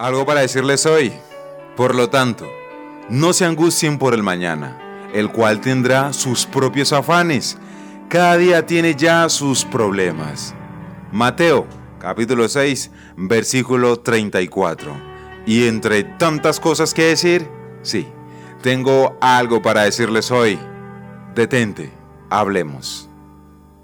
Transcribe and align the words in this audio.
Algo 0.00 0.24
para 0.24 0.42
decirles 0.42 0.86
hoy. 0.86 1.12
Por 1.76 1.96
lo 1.96 2.08
tanto, 2.08 2.46
no 3.08 3.32
se 3.32 3.44
angustien 3.44 3.98
por 3.98 4.14
el 4.14 4.22
mañana, 4.22 4.78
el 5.12 5.32
cual 5.32 5.60
tendrá 5.60 6.12
sus 6.12 6.46
propios 6.46 6.92
afanes. 6.92 7.58
Cada 8.08 8.36
día 8.36 8.64
tiene 8.64 8.94
ya 8.94 9.28
sus 9.28 9.64
problemas. 9.64 10.54
Mateo, 11.10 11.66
capítulo 11.98 12.48
6, 12.48 12.92
versículo 13.16 13.98
34. 13.98 14.92
Y 15.46 15.66
entre 15.66 16.04
tantas 16.04 16.60
cosas 16.60 16.94
que 16.94 17.06
decir, 17.06 17.48
sí, 17.82 18.06
tengo 18.62 19.18
algo 19.20 19.62
para 19.62 19.82
decirles 19.82 20.30
hoy. 20.30 20.60
Detente, 21.34 21.90
hablemos. 22.30 23.10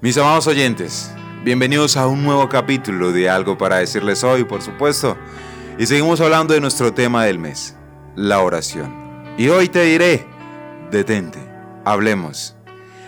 Mis 0.00 0.16
amados 0.16 0.46
oyentes, 0.46 1.12
bienvenidos 1.44 1.98
a 1.98 2.06
un 2.06 2.24
nuevo 2.24 2.48
capítulo 2.48 3.12
de 3.12 3.28
Algo 3.28 3.58
para 3.58 3.76
decirles 3.76 4.24
hoy, 4.24 4.44
por 4.44 4.62
supuesto. 4.62 5.14
Y 5.78 5.86
seguimos 5.86 6.20
hablando 6.20 6.54
de 6.54 6.60
nuestro 6.60 6.92
tema 6.92 7.24
del 7.24 7.38
mes, 7.38 7.76
la 8.16 8.40
oración. 8.40 8.92
Y 9.38 9.48
hoy 9.48 9.68
te 9.68 9.84
diré, 9.84 10.26
detente, 10.90 11.38
hablemos. 11.84 12.56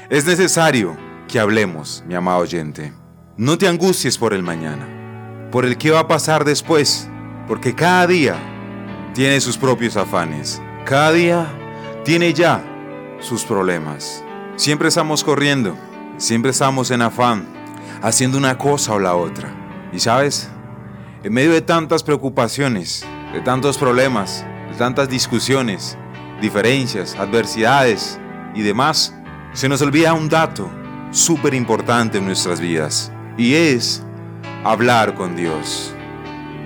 Es 0.09 0.25
necesario 0.25 0.97
que 1.27 1.41
hablemos, 1.41 2.05
mi 2.07 2.15
amado 2.15 2.39
oyente. 2.39 2.93
No 3.37 3.59
te 3.59 3.67
angusties 3.67 4.17
por 4.17 4.33
el 4.33 4.45
mañana, 4.45 4.87
por 5.51 5.65
el 5.65 5.79
que 5.79 5.91
va 5.91 6.01
a 6.01 6.09
pasar 6.09 6.45
después, 6.45 7.09
porque 7.49 7.75
cada 7.75 8.07
día 8.07 8.37
tiene 9.15 9.41
sus 9.41 9.59
propios 9.59 9.97
afanes. 9.97 10.63
Cada 10.85 11.11
día 11.11 11.49
tiene 12.05 12.33
ya 12.33 12.63
sus 13.19 13.43
problemas. 13.43 14.23
Siempre 14.55 14.87
estamos 14.87 15.25
corriendo, 15.25 15.77
siempre 16.19 16.53
estamos 16.53 16.93
en 16.93 17.03
afán, 17.03 17.47
haciendo 18.01 18.39
una 18.39 18.57
cosa 18.59 18.93
o 18.93 19.01
la 19.01 19.17
otra. 19.17 19.53
Y 19.93 19.99
sabes, 19.99 20.49
en 21.23 21.35
medio 21.35 21.53
de 21.53 21.61
tantas 21.61 22.03
preocupaciones, 22.03 23.05
de 23.35 23.41
tantos 23.41 23.77
problemas, 23.77 24.45
de 24.71 24.77
tantas 24.79 25.09
discusiones, 25.09 25.99
diferencias, 26.41 27.15
adversidades 27.17 28.19
y 28.55 28.63
demás, 28.63 29.15
se 29.53 29.69
nos 29.69 29.83
olvida 29.83 30.15
un 30.15 30.31
dato 30.31 30.71
súper 31.11 31.53
importante 31.53 32.19
en 32.19 32.25
nuestras 32.25 32.61
vidas 32.61 33.13
y 33.37 33.55
es 33.55 34.03
hablar 34.65 35.15
con 35.15 35.37
Dios. 35.37 35.95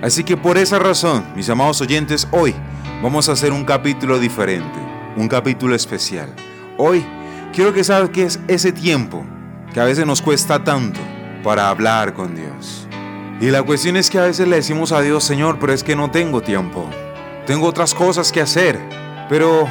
Así 0.01 0.23
que 0.23 0.37
por 0.37 0.57
esa 0.57 0.79
razón, 0.79 1.25
mis 1.35 1.49
amados 1.49 1.81
oyentes, 1.81 2.27
hoy 2.31 2.55
vamos 3.03 3.27
a 3.27 3.33
hacer 3.33 3.51
un 3.51 3.65
capítulo 3.65 4.19
diferente, 4.19 4.79
un 5.17 5.27
capítulo 5.27 5.75
especial. 5.75 6.33
Hoy 6.77 7.05
quiero 7.51 7.73
que 7.73 7.83
sabes 7.83 8.09
que 8.11 8.23
es 8.23 8.39
ese 8.47 8.71
tiempo 8.71 9.25
que 9.73 9.81
a 9.81 9.85
veces 9.85 10.05
nos 10.05 10.21
cuesta 10.21 10.63
tanto 10.63 11.01
para 11.43 11.69
hablar 11.69 12.13
con 12.13 12.35
Dios. 12.35 12.84
Y 13.41 13.51
la 13.51 13.63
cuestión 13.63 13.97
es 13.97 14.09
que 14.09 14.17
a 14.17 14.23
veces 14.23 14.47
le 14.47 14.55
decimos 14.55 14.91
a 14.91 15.01
Dios, 15.01 15.23
Señor, 15.23 15.57
pero 15.59 15.73
es 15.73 15.83
que 15.83 15.95
no 15.95 16.09
tengo 16.09 16.41
tiempo. 16.41 16.89
Tengo 17.45 17.67
otras 17.67 17.93
cosas 17.93 18.31
que 18.31 18.41
hacer. 18.41 18.79
Pero 19.29 19.67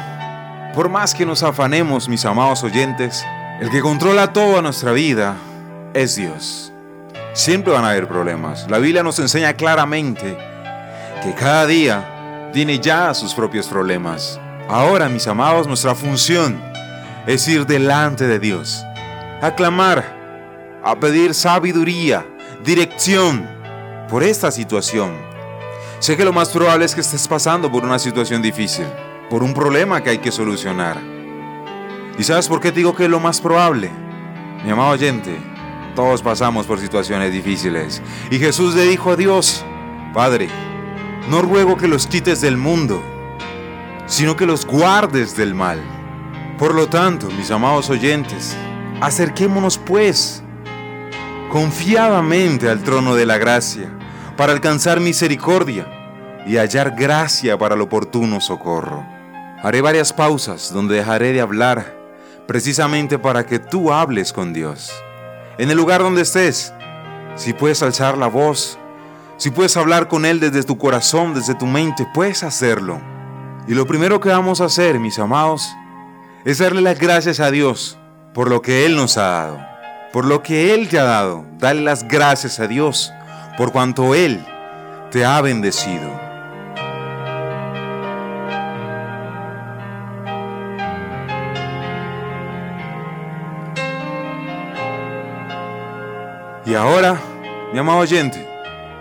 por 0.75 0.89
más 0.89 1.15
que 1.15 1.25
nos 1.25 1.43
afanemos, 1.43 2.09
mis 2.09 2.25
amados 2.25 2.63
oyentes, 2.63 3.25
el 3.61 3.71
que 3.71 3.81
controla 3.81 4.33
toda 4.33 4.61
nuestra 4.61 4.93
vida 4.93 5.37
es 5.95 6.17
Dios. 6.17 6.73
Siempre 7.33 7.73
van 7.73 7.85
a 7.85 7.91
haber 7.91 8.07
problemas. 8.07 8.69
La 8.69 8.79
Biblia 8.79 9.03
nos 9.03 9.19
enseña 9.19 9.55
claramente 9.55 10.37
que 11.23 11.33
cada 11.33 11.67
día 11.67 12.51
tiene 12.53 12.79
ya 12.79 13.15
sus 13.15 13.33
propios 13.35 13.67
problemas. 13.67 14.39
Ahora, 14.69 15.09
mis 15.09 15.27
amados, 15.27 15.67
nuestra 15.67 15.95
función 15.95 16.61
es 17.27 17.49
ir 17.49 17.67
delante 17.67 18.27
de 18.27 18.39
Dios, 18.39 18.85
a 19.41 19.55
clamar, 19.55 20.05
a 20.85 20.95
pedir 20.97 21.35
sabiduría, 21.35 22.27
dirección, 22.65 23.54
por 24.09 24.23
esta 24.23 24.51
situación. 24.51 25.13
Sé 25.99 26.17
que 26.17 26.25
lo 26.25 26.33
más 26.33 26.51
probable 26.51 26.85
es 26.85 26.95
que 26.95 27.01
estés 27.01 27.27
pasando 27.27 27.71
por 27.71 27.85
una 27.85 27.99
situación 27.99 28.43
difícil, 28.43 28.87
por 29.31 29.43
un 29.43 29.55
problema 29.55 30.03
que 30.03 30.11
hay 30.11 30.19
que 30.19 30.31
solucionar. 30.31 31.01
¿Y 32.19 32.23
sabes 32.23 32.49
por 32.49 32.61
qué 32.61 32.71
te 32.71 32.79
digo 32.79 32.95
que 32.95 33.05
es 33.05 33.11
lo 33.11 33.21
más 33.21 33.41
probable? 33.41 33.91
Mi 34.65 34.71
amado 34.71 34.91
oyente, 34.91 35.37
todos 35.95 36.23
pasamos 36.23 36.67
por 36.67 36.79
situaciones 36.79 37.33
difíciles. 37.33 38.03
Y 38.31 38.39
Jesús 38.39 38.75
le 38.75 38.83
dijo 38.83 39.13
a 39.13 39.17
Dios, 39.17 39.65
Padre, 40.13 40.49
no 41.29 41.43
ruego 41.43 41.77
que 41.77 41.89
los 41.89 42.07
quites 42.07 42.41
del 42.41 42.57
mundo, 42.57 43.03
sino 44.07 44.37
que 44.37 44.47
los 44.47 44.67
guardes 44.67 45.37
del 45.37 45.55
mal. 45.55 45.81
Por 46.59 46.75
lo 46.75 46.89
tanto, 46.89 47.29
mis 47.31 47.51
amados 47.51 47.91
oyentes, 47.91 48.57
acerquémonos 49.01 49.79
pues 49.79 50.43
confiadamente 51.51 52.69
al 52.69 52.83
trono 52.83 53.15
de 53.15 53.27
la 53.27 53.39
gracia, 53.39 53.91
para 54.37 54.53
alcanzar 54.53 55.01
misericordia 55.01 55.87
y 56.47 56.57
hallar 56.57 56.95
gracia 56.97 57.59
para 57.59 57.75
el 57.75 57.81
oportuno 57.81 58.41
socorro. 58.41 59.05
Haré 59.63 59.81
varias 59.81 60.13
pausas 60.13 60.73
donde 60.73 60.97
dejaré 60.97 61.33
de 61.33 61.41
hablar, 61.41 61.97
precisamente 62.47 63.19
para 63.19 63.47
que 63.47 63.59
tú 63.59 63.93
hables 63.93 64.33
con 64.33 64.53
Dios. 64.53 64.93
En 65.57 65.71
el 65.71 65.77
lugar 65.77 66.03
donde 66.03 66.23
estés, 66.23 66.73
si 67.37 67.53
puedes 67.53 67.83
alzar 67.83 68.19
la 68.19 68.27
voz, 68.27 68.79
si 69.37 69.51
puedes 69.51 69.77
hablar 69.77 70.09
con 70.09 70.27
Él 70.27 70.41
desde 70.41 70.63
tu 70.63 70.77
corazón, 70.77 71.35
desde 71.35 71.55
tu 71.55 71.67
mente, 71.67 72.07
puedes 72.13 72.43
hacerlo. 72.43 73.01
Y 73.67 73.75
lo 73.75 73.87
primero 73.87 74.21
que 74.21 74.29
vamos 74.29 74.61
a 74.61 74.67
hacer, 74.67 74.99
mis 74.99 75.19
amados, 75.19 75.75
es 76.45 76.59
darle 76.59 76.83
las 76.83 76.99
gracias 76.99 77.41
a 77.41 77.51
Dios 77.51 77.99
por 78.35 78.51
lo 78.51 78.61
que 78.61 78.85
Él 78.85 78.97
nos 78.97 79.17
ha 79.17 79.23
dado 79.23 79.75
por 80.15 80.27
lo 80.27 80.45
que 80.45 80.73
Él 80.73 80.89
te 80.89 81.01
ha 81.01 81.03
dado. 81.03 81.45
Dale 81.59 81.81
las 81.81 82.07
gracias 82.07 82.61
a 82.61 82.69
Dios 82.69 83.13
por 83.57 83.73
cuanto 83.73 84.15
Él 84.15 84.45
te 85.11 85.25
ha 85.25 85.41
bendecido. 85.41 86.25
Y 96.67 96.75
ahora, 96.75 97.21
mi 97.73 97.79
amado 97.79 97.99
oyente, 97.99 98.49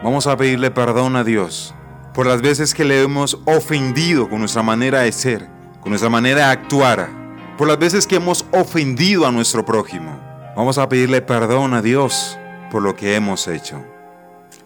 vamos 0.03 0.27
a 0.27 0.35
pedirle 0.35 0.69
perdón 0.69 1.15
a 1.15 1.23
Dios 1.23 1.73
por 2.13 2.27
las 2.27 2.41
veces 2.41 2.73
que 2.73 2.83
le 2.83 3.01
hemos 3.01 3.39
ofendido 3.45 4.29
con 4.29 4.39
nuestra 4.39 4.61
manera 4.61 4.99
de 5.01 5.11
ser, 5.11 5.47
con 5.79 5.89
nuestra 5.89 6.09
manera 6.09 6.47
de 6.47 6.51
actuar, 6.51 7.09
por 7.57 7.67
las 7.67 7.79
veces 7.79 8.05
que 8.05 8.17
hemos 8.17 8.45
ofendido 8.51 9.25
a 9.25 9.31
nuestro 9.31 9.65
prójimo. 9.65 10.19
Vamos 10.55 10.77
a 10.77 10.87
pedirle 10.89 11.21
perdón 11.21 11.73
a 11.73 11.81
Dios 11.81 12.37
por 12.69 12.83
lo 12.83 12.95
que 12.95 13.15
hemos 13.15 13.47
hecho, 13.47 13.83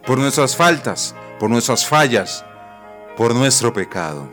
por 0.05 0.17
nuestras 0.17 0.55
faltas, 0.55 1.15
por 1.39 1.49
nuestras 1.49 1.85
fallas, 1.85 2.45
por 3.15 3.33
nuestro 3.35 3.73
pecado. 3.73 4.29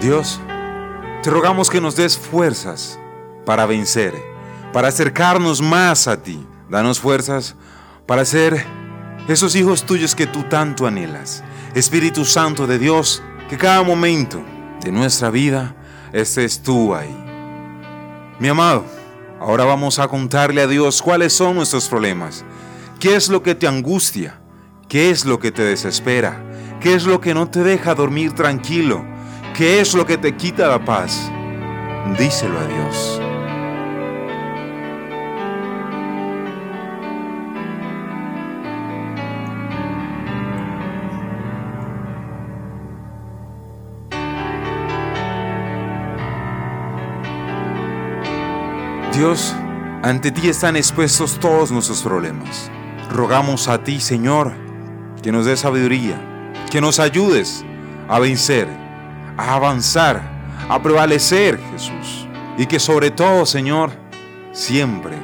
Dios, 0.00 0.40
te 1.22 1.30
rogamos 1.30 1.68
que 1.68 1.80
nos 1.80 1.96
des 1.96 2.16
fuerzas 2.16 2.98
para 3.44 3.66
vencer 3.66 4.14
para 4.72 4.88
acercarnos 4.88 5.60
más 5.60 6.08
a 6.08 6.22
ti. 6.22 6.46
Danos 6.68 7.00
fuerzas 7.00 7.56
para 8.06 8.24
ser 8.24 8.64
esos 9.28 9.54
hijos 9.54 9.84
tuyos 9.84 10.14
que 10.14 10.26
tú 10.26 10.44
tanto 10.44 10.86
anhelas. 10.86 11.44
Espíritu 11.74 12.24
Santo 12.24 12.66
de 12.66 12.78
Dios, 12.78 13.22
que 13.48 13.58
cada 13.58 13.82
momento 13.82 14.42
de 14.82 14.90
nuestra 14.90 15.30
vida 15.30 15.76
estés 16.12 16.62
tú 16.62 16.94
ahí. 16.94 17.14
Mi 18.38 18.48
amado, 18.48 18.84
ahora 19.38 19.64
vamos 19.64 19.98
a 19.98 20.08
contarle 20.08 20.62
a 20.62 20.66
Dios 20.66 21.02
cuáles 21.02 21.34
son 21.34 21.56
nuestros 21.56 21.88
problemas. 21.88 22.44
¿Qué 22.98 23.16
es 23.16 23.28
lo 23.28 23.42
que 23.42 23.54
te 23.54 23.68
angustia? 23.68 24.40
¿Qué 24.88 25.10
es 25.10 25.26
lo 25.26 25.38
que 25.38 25.52
te 25.52 25.62
desespera? 25.62 26.42
¿Qué 26.80 26.94
es 26.94 27.04
lo 27.04 27.20
que 27.20 27.34
no 27.34 27.50
te 27.50 27.62
deja 27.62 27.94
dormir 27.94 28.32
tranquilo? 28.32 29.04
¿Qué 29.54 29.80
es 29.80 29.94
lo 29.94 30.06
que 30.06 30.16
te 30.16 30.36
quita 30.36 30.68
la 30.68 30.84
paz? 30.84 31.30
Díselo 32.18 32.58
a 32.58 32.64
Dios. 32.64 33.27
Dios, 49.12 49.54
ante 50.02 50.30
ti 50.30 50.48
están 50.48 50.76
expuestos 50.76 51.38
todos 51.40 51.72
nuestros 51.72 52.02
problemas. 52.02 52.70
Rogamos 53.10 53.68
a 53.68 53.82
ti, 53.82 54.00
Señor, 54.00 54.52
que 55.22 55.32
nos 55.32 55.46
des 55.46 55.60
sabiduría, 55.60 56.52
que 56.70 56.80
nos 56.80 57.00
ayudes 57.00 57.64
a 58.06 58.18
vencer, 58.18 58.68
a 59.36 59.54
avanzar, 59.54 60.22
a 60.68 60.80
prevalecer, 60.82 61.58
Jesús. 61.72 62.28
Y 62.58 62.66
que 62.66 62.78
sobre 62.78 63.10
todo, 63.10 63.46
Señor, 63.46 63.90
siempre 64.52 65.16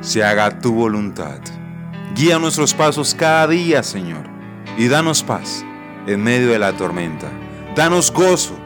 se 0.00 0.22
haga 0.22 0.58
tu 0.58 0.74
voluntad. 0.74 1.38
Guía 2.14 2.38
nuestros 2.38 2.74
pasos 2.74 3.14
cada 3.14 3.46
día, 3.46 3.82
Señor, 3.82 4.24
y 4.76 4.88
danos 4.88 5.22
paz 5.22 5.64
en 6.06 6.22
medio 6.22 6.50
de 6.50 6.58
la 6.58 6.72
tormenta. 6.72 7.28
Danos 7.74 8.12
gozo 8.12 8.58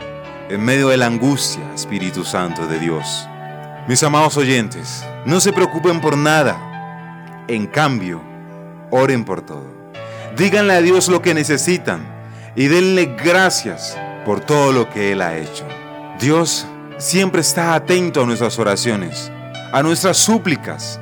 en 0.49 0.65
medio 0.65 0.89
de 0.89 0.97
la 0.97 1.07
angustia, 1.07 1.63
Espíritu 1.75 2.25
Santo 2.25 2.67
de 2.67 2.79
Dios. 2.79 3.29
Mis 3.89 4.01
amados 4.05 4.37
oyentes, 4.37 5.05
no 5.27 5.41
se 5.41 5.53
preocupen 5.53 6.01
por 6.01 6.17
nada. 6.17 7.45
En 7.49 7.67
cambio, 7.67 8.23
oren 8.91 9.25
por 9.25 9.43
todo. 9.43 9.67
Díganle 10.37 10.75
a 10.75 10.81
Dios 10.81 11.09
lo 11.09 11.21
que 11.21 11.35
necesitan 11.35 12.07
y 12.55 12.69
denle 12.69 13.17
gracias 13.25 13.99
por 14.25 14.39
todo 14.39 14.71
lo 14.73 14.89
que 14.89 15.11
Él 15.11 15.21
ha 15.21 15.37
hecho. 15.37 15.67
Dios 16.21 16.65
siempre 16.99 17.41
está 17.41 17.75
atento 17.75 18.23
a 18.23 18.27
nuestras 18.27 18.57
oraciones, 18.59 19.33
a 19.73 19.83
nuestras 19.83 20.17
súplicas. 20.17 21.01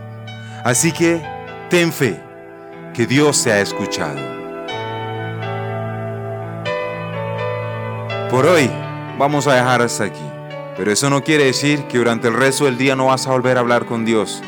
Así 0.64 0.90
que 0.90 1.22
ten 1.68 1.92
fe 1.92 2.18
que 2.94 3.06
Dios 3.06 3.44
te 3.44 3.52
ha 3.52 3.60
escuchado. 3.60 4.18
Por 8.30 8.46
hoy 8.46 8.70
vamos 9.18 9.46
a 9.46 9.54
dejar 9.54 9.82
hasta 9.82 10.04
aquí. 10.04 10.39
Pero 10.80 10.92
eso 10.92 11.10
no 11.10 11.22
quiere 11.22 11.44
decir 11.44 11.84
que 11.88 11.98
durante 11.98 12.28
el 12.28 12.32
resto 12.32 12.64
del 12.64 12.78
día 12.78 12.96
no 12.96 13.04
vas 13.04 13.26
a 13.26 13.32
volver 13.32 13.58
a 13.58 13.60
hablar 13.60 13.84
con 13.84 14.06
Dios. 14.06 14.40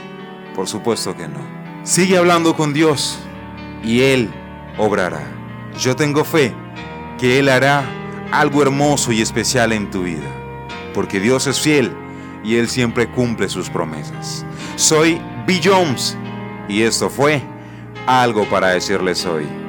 Por 0.55 0.67
supuesto 0.67 1.15
que 1.15 1.29
no. 1.29 1.41
Sigue 1.83 2.17
hablando 2.17 2.57
con 2.57 2.73
Dios 2.73 3.19
y 3.85 4.01
Él 4.01 4.31
obrará. 4.79 5.31
Yo 5.79 5.95
tengo 5.95 6.25
fe 6.25 6.55
que 7.19 7.39
Él 7.39 7.51
hará 7.51 7.85
algo 8.31 8.63
hermoso 8.63 9.13
y 9.13 9.21
especial 9.21 9.73
en 9.73 9.91
tu 9.91 10.05
vida. 10.05 10.25
Porque 10.95 11.21
Dios 11.21 11.47
es 11.47 11.61
fiel 11.61 11.93
y 12.43 12.57
Él 12.57 12.71
siempre 12.71 13.11
cumple 13.11 13.51
sus 13.51 13.69
promesas. 13.69 14.47
Soy 14.77 15.21
B. 15.47 15.61
Jones 15.63 16.17
y 16.67 16.81
esto 16.81 17.11
fue 17.11 17.43
algo 18.07 18.49
para 18.49 18.69
decirles 18.69 19.27
hoy. 19.27 19.62